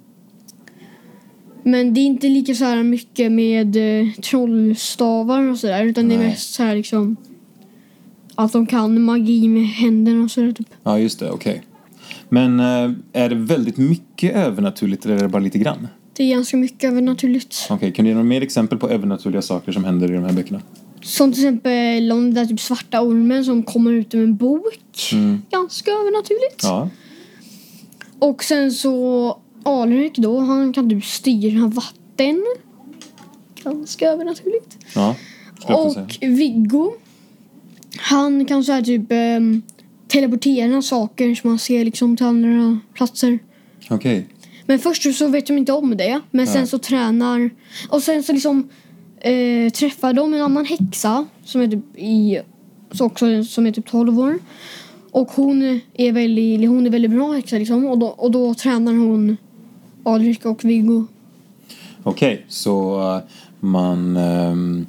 Men 1.62 1.94
det 1.94 2.00
är 2.00 2.02
inte 2.06 2.28
lika 2.28 2.54
så 2.54 2.64
här 2.64 2.82
mycket 2.82 3.32
med 3.32 3.76
eh, 3.76 4.12
trollstavar 4.12 5.50
och 5.50 5.58
sådär. 5.58 5.84
Utan 5.84 6.08
Nej. 6.08 6.16
det 6.16 6.24
är 6.24 6.28
mest 6.28 6.54
så 6.54 6.62
här 6.62 6.76
liksom... 6.76 7.16
Att 8.34 8.52
de 8.52 8.66
kan 8.66 9.02
magi 9.02 9.48
med 9.48 9.68
händerna 9.68 10.24
och 10.24 10.30
sådär 10.30 10.52
typ. 10.52 10.68
Ja, 10.82 10.98
just 10.98 11.20
det. 11.20 11.30
Okej. 11.30 11.52
Okay. 11.52 11.62
Men 12.28 12.60
eh, 12.60 13.22
är 13.22 13.28
det 13.28 13.34
väldigt 13.34 13.76
mycket 13.76 14.36
övernaturligt 14.36 15.04
eller 15.04 15.16
är 15.16 15.22
det 15.22 15.28
bara 15.28 15.42
lite 15.42 15.58
grann? 15.58 15.88
Det 16.16 16.22
är 16.22 16.30
ganska 16.30 16.56
mycket 16.56 16.90
övernaturligt. 16.90 17.56
Okej, 17.64 17.76
okay, 17.76 17.92
kan 17.92 18.04
du 18.04 18.08
ge 18.08 18.14
några 18.14 18.28
mer 18.28 18.42
exempel 18.42 18.78
på 18.78 18.88
övernaturliga 18.88 19.42
saker 19.42 19.72
som 19.72 19.84
händer 19.84 20.10
i 20.10 20.14
de 20.14 20.24
här 20.24 20.32
böckerna? 20.32 20.60
Som 21.06 21.32
till 21.32 21.42
exempel 21.42 22.12
om 22.12 22.20
den 22.20 22.34
där 22.34 22.46
typ 22.46 22.60
svarta 22.60 23.00
ormen 23.00 23.44
som 23.44 23.62
kommer 23.62 23.92
ut 23.92 24.14
ur 24.14 24.24
en 24.24 24.36
bok. 24.36 25.12
Mm. 25.12 25.42
Ganska 25.50 25.90
övernaturligt. 25.90 26.62
Ja. 26.62 26.88
Och 28.18 28.44
sen 28.44 28.72
så 28.72 29.38
Alrik 29.62 30.16
då, 30.16 30.38
han 30.38 30.72
kan 30.72 30.90
typ 30.90 31.04
styra 31.04 31.66
vatten. 31.66 32.44
Ganska 33.64 34.08
övernaturligt. 34.08 34.78
Ja, 34.94 35.16
Och 35.66 36.18
Viggo, 36.20 36.92
han 37.96 38.44
kan 38.44 38.64
så 38.64 38.72
här 38.72 38.82
typ 38.82 39.12
um, 39.12 39.62
teleportera 40.08 40.82
saker 40.82 41.34
som 41.34 41.50
man 41.50 41.58
ser 41.58 41.84
liksom 41.84 42.16
till 42.16 42.26
andra 42.26 42.80
platser. 42.94 43.38
Okej. 43.84 43.96
Okay. 43.96 44.24
Men 44.66 44.78
först 44.78 45.14
så 45.14 45.28
vet 45.28 45.46
de 45.46 45.58
inte 45.58 45.72
om 45.72 45.96
det. 45.96 46.20
Men 46.30 46.46
sen 46.46 46.66
så 46.66 46.78
tränar... 46.78 47.50
Och 47.88 48.02
sen 48.02 48.22
så 48.22 48.32
liksom 48.32 48.68
eh, 49.26 49.70
träffar 49.70 50.12
de 50.12 50.34
en 50.34 50.42
annan 50.42 50.64
häxa 50.64 51.26
som 51.44 51.60
är 51.60 51.68
typ 51.68 51.96
i... 51.96 52.40
som 52.90 53.06
också, 53.06 53.44
som 53.44 53.66
är 53.66 53.72
typ 53.72 53.86
12 53.86 54.20
år. 54.20 54.38
Och 55.10 55.30
hon 55.30 55.80
är 55.94 56.12
väldigt, 56.12 56.68
hon 56.68 56.86
är 56.86 56.90
väldigt 56.90 57.10
bra 57.10 57.32
häxa 57.32 57.58
liksom. 57.58 57.86
Och 57.86 57.98
då, 57.98 58.06
och 58.06 58.30
då 58.30 58.54
tränar 58.54 58.92
hon 58.92 59.36
Alrik 60.04 60.44
och 60.44 60.64
Viggo. 60.64 61.06
Okej, 62.02 62.34
okay, 62.34 62.44
så 62.48 63.00
eh, 63.00 63.20
man 63.60 64.16
um, 64.16 64.86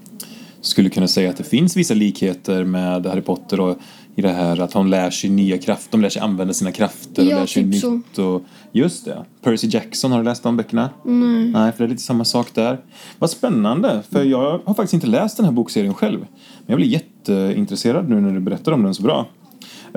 skulle 0.62 0.90
kunna 0.90 1.08
säga 1.08 1.30
att 1.30 1.38
det 1.38 1.44
finns 1.44 1.78
vissa 1.78 1.94
likheter 1.94 2.64
med 2.64 3.06
Harry 3.06 3.22
Potter 3.22 3.60
och 3.60 3.78
i 4.18 4.22
det 4.22 4.30
här 4.30 4.60
att 4.60 4.74
hon 4.74 4.90
lär 4.90 5.10
sig 5.10 5.30
nya 5.30 5.58
krafter, 5.58 5.92
de 5.92 6.02
lär 6.02 6.10
sig 6.10 6.22
använda 6.22 6.54
sina 6.54 6.72
krafter 6.72 7.22
och 7.22 7.32
ja, 7.32 7.40
lär 7.40 7.46
sig 7.46 7.64
typ 7.64 7.72
nytt. 7.72 8.06
Så. 8.14 8.26
Och, 8.26 8.44
just 8.72 9.06
det. 9.06 9.26
Percy 9.42 9.68
Jackson, 9.68 10.12
har 10.12 10.20
du 10.20 10.26
läst 10.26 10.44
de 10.44 10.58
böckerna? 10.58 10.90
Nej. 11.04 11.48
Nej, 11.48 11.72
för 11.72 11.78
det 11.78 11.88
är 11.88 11.90
lite 11.90 12.02
samma 12.02 12.26
sak 12.26 12.48
där. 12.54 12.80
Vad 13.20 13.30
spännande, 13.30 14.04
för 14.12 14.24
jag 14.24 14.60
har 14.66 14.74
faktiskt 14.74 14.94
inte 14.94 15.08
läst 15.08 15.38
den 15.38 15.46
här 15.46 15.52
bokserien 15.52 15.94
själv. 15.94 16.20
Men 16.20 16.28
jag 16.66 16.78
blir 16.78 16.88
jätteintresserad 16.88 18.10
nu 18.10 18.22
när 18.22 18.32
du 18.32 18.40
berättar 18.40 18.72
om 18.72 18.84
den 18.84 18.94
så 18.94 19.04
bra. 19.04 19.28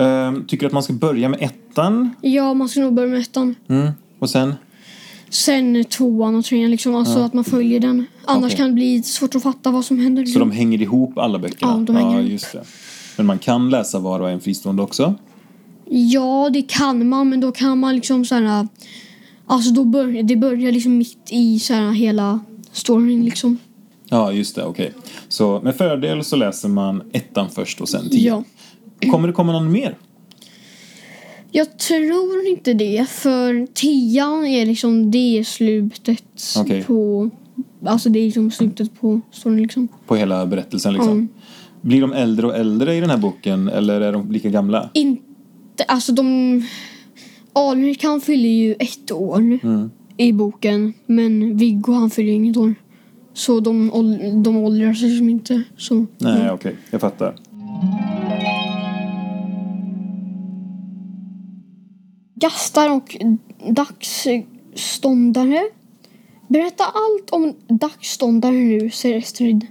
Uh, 0.00 0.42
tycker 0.46 0.60
du 0.60 0.66
att 0.66 0.72
man 0.72 0.82
ska 0.82 0.92
börja 0.92 1.28
med 1.28 1.42
ettan? 1.42 2.10
Ja, 2.20 2.54
man 2.54 2.68
ska 2.68 2.80
nog 2.80 2.94
börja 2.94 3.08
med 3.08 3.20
ettan. 3.20 3.54
Mm. 3.68 3.90
Och 4.18 4.30
sen? 4.30 4.54
Sen 5.30 5.84
tvåan 5.84 6.34
och 6.34 6.44
trean, 6.44 6.70
liksom, 6.70 6.94
alltså 6.94 7.18
ja. 7.18 7.24
att 7.24 7.34
man 7.34 7.44
följer 7.44 7.80
den. 7.80 8.06
Annars 8.24 8.44
okay. 8.44 8.56
kan 8.56 8.66
det 8.66 8.74
bli 8.74 9.02
svårt 9.02 9.34
att 9.34 9.42
fatta 9.42 9.70
vad 9.70 9.84
som 9.84 9.98
händer. 9.98 10.24
Så 10.24 10.38
de 10.38 10.50
hänger 10.50 10.82
ihop 10.82 11.18
alla 11.18 11.38
böckerna? 11.38 11.72
Ja, 11.72 11.78
de 11.78 11.96
hänger 11.96 12.14
ja, 12.14 12.20
ihop. 12.20 12.30
Just 12.30 12.52
det. 12.52 12.64
Men 13.20 13.26
man 13.26 13.38
kan 13.38 13.70
läsa 13.70 13.98
var 13.98 14.20
och 14.20 14.30
en 14.30 14.40
fristående 14.40 14.82
också? 14.82 15.14
Ja, 15.90 16.50
det 16.52 16.62
kan 16.62 17.08
man, 17.08 17.28
men 17.28 17.40
då 17.40 17.52
kan 17.52 17.78
man 17.78 17.94
liksom 17.94 18.24
så 18.24 18.34
här... 18.34 18.68
Alltså 19.46 19.70
då 19.70 19.84
börjar, 19.84 20.22
det 20.22 20.36
börjar 20.36 20.72
liksom 20.72 20.98
mitt 20.98 21.28
i 21.30 21.58
så 21.58 21.74
här 21.74 21.92
hela 21.92 22.40
storyn 22.72 23.24
liksom. 23.24 23.58
Ja, 24.08 24.32
just 24.32 24.54
det, 24.54 24.64
okej. 24.64 24.88
Okay. 24.88 25.10
Så 25.28 25.60
med 25.60 25.76
fördel 25.76 26.24
så 26.24 26.36
läser 26.36 26.68
man 26.68 27.02
ettan 27.12 27.50
först 27.50 27.80
och 27.80 27.88
sen 27.88 28.10
tio. 28.10 28.44
Ja. 29.00 29.10
Kommer 29.10 29.28
det 29.28 29.34
komma 29.34 29.52
någon 29.52 29.72
mer? 29.72 29.96
Jag 31.50 31.78
tror 31.78 32.46
inte 32.46 32.74
det, 32.74 33.08
för 33.08 33.66
tian 33.74 34.46
är 34.46 34.66
liksom 34.66 35.10
det 35.10 35.44
slutet 35.46 36.56
okay. 36.60 36.84
på... 36.84 37.30
Alltså 37.86 38.08
det 38.08 38.18
är 38.18 38.24
liksom 38.24 38.50
slutet 38.50 39.00
på 39.00 39.20
storyn 39.32 39.62
liksom. 39.62 39.88
På 40.06 40.16
hela 40.16 40.46
berättelsen 40.46 40.92
liksom? 40.92 41.12
Mm. 41.12 41.28
Blir 41.82 42.00
de 42.00 42.12
äldre 42.12 42.46
och 42.46 42.56
äldre 42.56 42.94
i 42.94 43.00
den 43.00 43.10
här 43.10 43.16
boken 43.16 43.68
eller 43.68 44.00
är 44.00 44.12
de 44.12 44.32
lika 44.32 44.48
gamla? 44.50 44.90
Inte, 44.94 45.84
alltså 45.88 46.12
de... 46.12 46.62
Alrik 47.52 48.04
han 48.04 48.20
fyller 48.20 48.48
ju 48.48 48.74
ett 48.78 49.10
år 49.12 49.38
Mm. 49.62 49.90
i 50.16 50.32
boken. 50.32 50.94
Men 51.06 51.56
Viggo 51.56 51.92
han 51.92 52.10
fyller 52.10 52.32
inget 52.32 52.56
år. 52.56 52.74
Så 53.32 53.60
de, 53.60 53.90
de 54.42 54.56
åldras 54.56 55.02
liksom 55.02 55.28
inte. 55.28 55.62
Så, 55.76 56.06
Nej, 56.18 56.50
okej. 56.50 56.76
Jag 56.90 57.00
fattar. 57.00 57.34
Gastar 62.34 62.90
och 62.90 63.16
dagsståndare. 63.70 65.60
Berätta 66.48 66.84
allt 66.84 67.30
om 67.30 67.54
dagsståndare 67.68 68.52
nu, 68.52 68.90
säger 68.90 69.18
Estrid. 69.18 69.66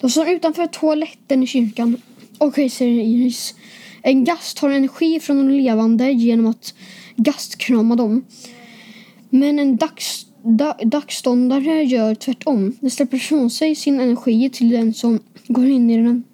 De 0.00 0.10
står 0.10 0.28
utanför 0.28 0.66
toaletten 0.66 1.42
i 1.42 1.46
kyrkan. 1.46 1.96
Okej, 2.38 2.68
säger 2.68 3.04
Iris. 3.04 3.54
En 4.02 4.24
gast 4.24 4.58
har 4.58 4.70
energi 4.70 5.20
från 5.20 5.36
de 5.36 5.48
levande 5.48 6.12
genom 6.12 6.46
att 6.46 6.74
gastkrama 7.16 7.96
dem. 7.96 8.24
Men 9.30 9.58
en 9.58 9.76
dags, 9.76 10.26
da, 10.42 10.76
dagståndare 10.84 11.82
gör 11.82 12.14
tvärtom. 12.14 12.76
Den 12.80 12.90
släpper 12.90 13.16
ifrån 13.16 13.50
sig 13.50 13.74
sin 13.74 14.00
energi 14.00 14.50
till 14.50 14.70
den 14.70 14.94
som 14.94 15.20
går 15.48 15.66
in 15.66 15.90
i 15.90 15.96
den. 15.96 16.24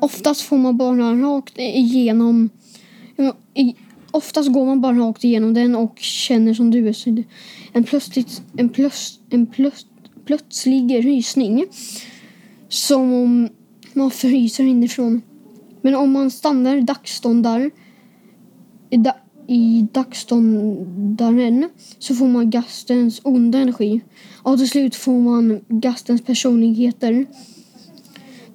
Oftast 0.00 0.40
får 0.40 0.58
man 0.58 0.76
bara 0.76 1.12
rakt 1.12 1.58
igenom 1.58 2.50
i, 3.54 3.74
oftast 4.10 4.52
går 4.52 4.66
man 4.66 4.80
bara 4.80 4.92
rakt 4.92 5.24
igenom 5.24 5.54
den 5.54 5.76
och 5.76 5.98
känner 5.98 6.54
som 6.54 6.70
du 6.70 6.88
är. 6.88 7.24
En, 7.72 7.84
plötsligt, 7.84 8.42
en, 8.56 8.68
plöts, 8.68 9.18
en 9.30 9.46
plöts, 9.46 9.86
plötslig 10.24 11.04
rysning. 11.04 11.64
Som 12.68 13.12
om 13.12 13.48
man 13.92 14.10
fryser 14.10 14.64
inifrån. 14.64 15.22
Men 15.82 15.94
om 15.94 16.12
man 16.12 16.30
stannar 16.30 16.80
dagsståndar 16.80 17.70
i, 18.90 18.96
da, 18.96 19.16
i 19.46 19.88
dagsståndaren 19.92 21.68
så 21.98 22.14
får 22.14 22.28
man 22.28 22.50
gastens 22.50 23.20
onda 23.24 23.58
energi. 23.58 24.00
Och 24.42 24.58
till 24.58 24.68
slut 24.68 24.94
får 24.94 25.20
man 25.20 25.60
gastens 25.68 26.24
personligheter. 26.24 27.26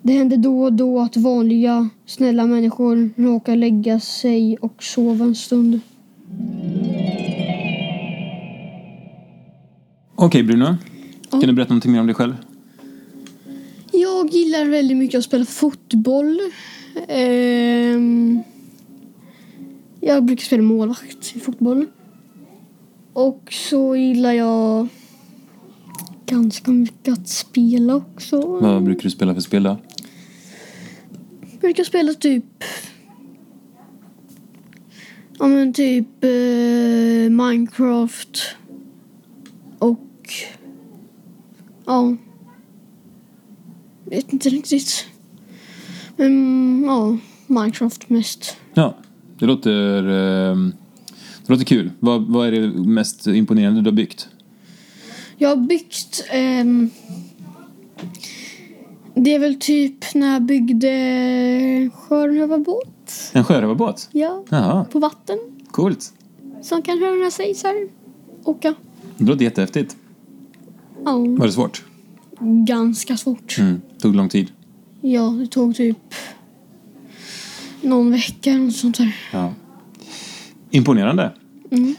Det 0.01 0.13
händer 0.13 0.37
då 0.37 0.63
och 0.63 0.73
då 0.73 0.99
att 0.99 1.17
vanliga, 1.17 1.89
snälla 2.05 2.45
människor 2.45 3.09
råkar 3.15 3.55
lägga 3.55 3.99
sig 3.99 4.57
och 4.57 4.83
sova 4.83 5.25
en 5.25 5.35
stund. 5.35 5.79
Okej, 10.15 10.43
Bruno. 10.43 10.75
Kan 11.29 11.39
du 11.39 11.53
berätta 11.53 11.69
någonting 11.69 11.91
mer 11.91 11.99
om 11.99 12.05
dig 12.05 12.15
själv? 12.15 12.35
Jag 14.31 14.39
gillar 14.39 14.65
väldigt 14.65 14.97
mycket 14.97 15.17
att 15.17 15.23
spela 15.23 15.45
fotboll. 15.45 16.39
Ehm, 17.07 18.43
jag 19.99 20.25
brukar 20.25 20.43
spela 20.43 20.63
målvakt 20.63 21.35
i 21.35 21.39
fotboll. 21.39 21.85
Och 23.13 23.53
så 23.53 23.95
gillar 23.95 24.33
jag 24.33 24.87
ganska 26.25 26.71
mycket 26.71 27.13
att 27.13 27.27
spela 27.27 27.95
också. 27.95 28.41
Vad 28.41 28.83
brukar 28.83 29.03
du 29.03 29.09
spela 29.09 29.33
för 29.33 29.41
spel 29.41 29.63
då? 29.63 29.77
brukar 31.61 31.83
spela 31.83 32.13
typ... 32.13 32.63
Ja 35.39 35.47
men 35.47 35.73
typ 35.73 36.23
eh, 36.23 37.29
Minecraft. 37.29 38.55
Och... 39.79 40.29
Ja. 41.85 42.17
Vet 44.11 44.33
inte 44.33 44.49
riktigt. 44.49 45.05
Men 46.15 46.83
ja, 46.87 47.17
Minecraft 47.47 48.09
mest. 48.09 48.57
Ja, 48.73 48.97
det 49.39 49.45
låter, 49.45 50.03
ehm, 50.07 50.73
det 51.45 51.53
låter 51.53 51.65
kul. 51.65 51.91
Vad, 51.99 52.27
vad 52.27 52.47
är 52.47 52.51
det 52.51 52.67
mest 52.67 53.27
imponerande 53.27 53.81
du 53.81 53.89
har 53.89 53.95
byggt? 53.95 54.29
Jag 55.37 55.49
har 55.49 55.55
byggt... 55.55 56.23
ehm, 56.31 56.89
det 59.15 59.35
är 59.35 59.39
väl 59.39 59.55
typ 59.59 60.13
när 60.15 60.33
jag 60.33 60.41
byggde 60.41 61.89
sjörövarbåt. 61.93 63.11
En 63.33 63.43
sjörövarbåt? 63.43 64.09
Ja, 64.11 64.43
Jaha, 64.49 64.85
på 64.85 64.99
vatten. 64.99 65.37
coolt. 65.71 66.13
Som 66.61 66.81
kan 66.81 66.99
röra 66.99 67.31
sig 67.31 67.55
så 67.55 67.67
här. 67.67 67.87
Åka. 68.43 68.73
Det 69.17 69.25
låter 69.25 69.43
jättehäftigt. 69.43 69.95
Ja, 71.05 71.11
Var 71.17 71.45
det 71.45 71.51
svårt? 71.51 71.83
Ganska 72.43 73.17
svårt. 73.17 73.57
Mm. 73.57 73.81
Tog 73.99 74.15
lång 74.15 74.29
tid? 74.29 74.51
Ja, 75.01 75.21
det 75.39 75.47
tog 75.47 75.75
typ 75.75 75.97
någon 77.81 78.11
vecka 78.11 78.49
eller 78.49 78.59
något 78.59 78.75
sånt 78.75 78.97
där. 78.97 79.15
Ja. 79.31 79.53
Imponerande. 80.71 81.31
Mm. 81.71 81.95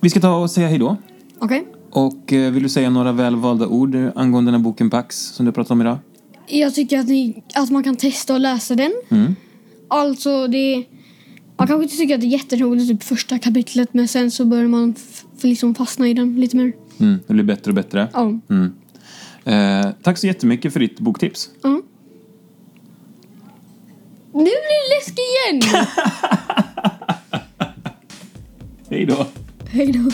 Vi 0.00 0.10
ska 0.10 0.20
ta 0.20 0.36
och 0.36 0.50
säga 0.50 0.68
hej 0.68 0.78
då. 0.78 0.96
Okej. 1.38 1.66
Och 1.90 2.32
eh, 2.32 2.52
vill 2.52 2.62
du 2.62 2.68
säga 2.68 2.90
några 2.90 3.12
välvalda 3.12 3.66
ord 3.66 3.96
angående 4.14 4.50
den 4.50 4.60
här 4.60 4.64
boken 4.64 4.90
Pax 4.90 5.16
som 5.16 5.46
du 5.46 5.52
pratat 5.52 5.70
om 5.70 5.80
idag? 5.80 5.98
Jag 6.46 6.74
tycker 6.74 6.98
att, 6.98 7.08
ni, 7.08 7.42
att 7.54 7.70
man 7.70 7.84
kan 7.84 7.96
testa 7.96 8.34
att 8.34 8.40
läsa 8.40 8.74
den. 8.74 8.92
Mm. 9.08 9.36
Alltså, 9.88 10.46
det... 10.46 10.84
Man 11.56 11.66
kanske 11.66 11.82
inte 11.82 11.96
tycker 11.96 12.14
att 12.14 12.20
det 12.20 12.26
är 12.26 12.28
jätteroligt 12.28 12.88
typ 12.88 13.02
första 13.02 13.38
kapitlet 13.38 13.94
men 13.94 14.08
sen 14.08 14.30
så 14.30 14.44
börjar 14.44 14.68
man 14.68 14.94
liksom 15.40 15.74
fastna 15.74 16.08
i 16.08 16.14
den 16.14 16.40
lite 16.40 16.56
mer. 16.56 16.72
Mm. 17.00 17.18
Det 17.26 17.32
blir 17.32 17.44
bättre 17.44 17.70
och 17.70 17.74
bättre. 17.74 18.08
Ja. 18.12 18.32
Mm. 18.50 18.72
Eh, 19.44 19.90
tack 20.02 20.18
så 20.18 20.26
jättemycket 20.26 20.72
för 20.72 20.80
ditt 20.80 21.00
boktips. 21.00 21.50
ja. 21.62 21.82
Nu 24.32 24.44
blir 24.44 24.90
det 24.90 24.96
läskigt 24.96 25.18
igen! 25.18 25.84
Hej 28.90 29.06
då. 29.06 29.26
Hej 29.70 29.92
då. 29.92 30.10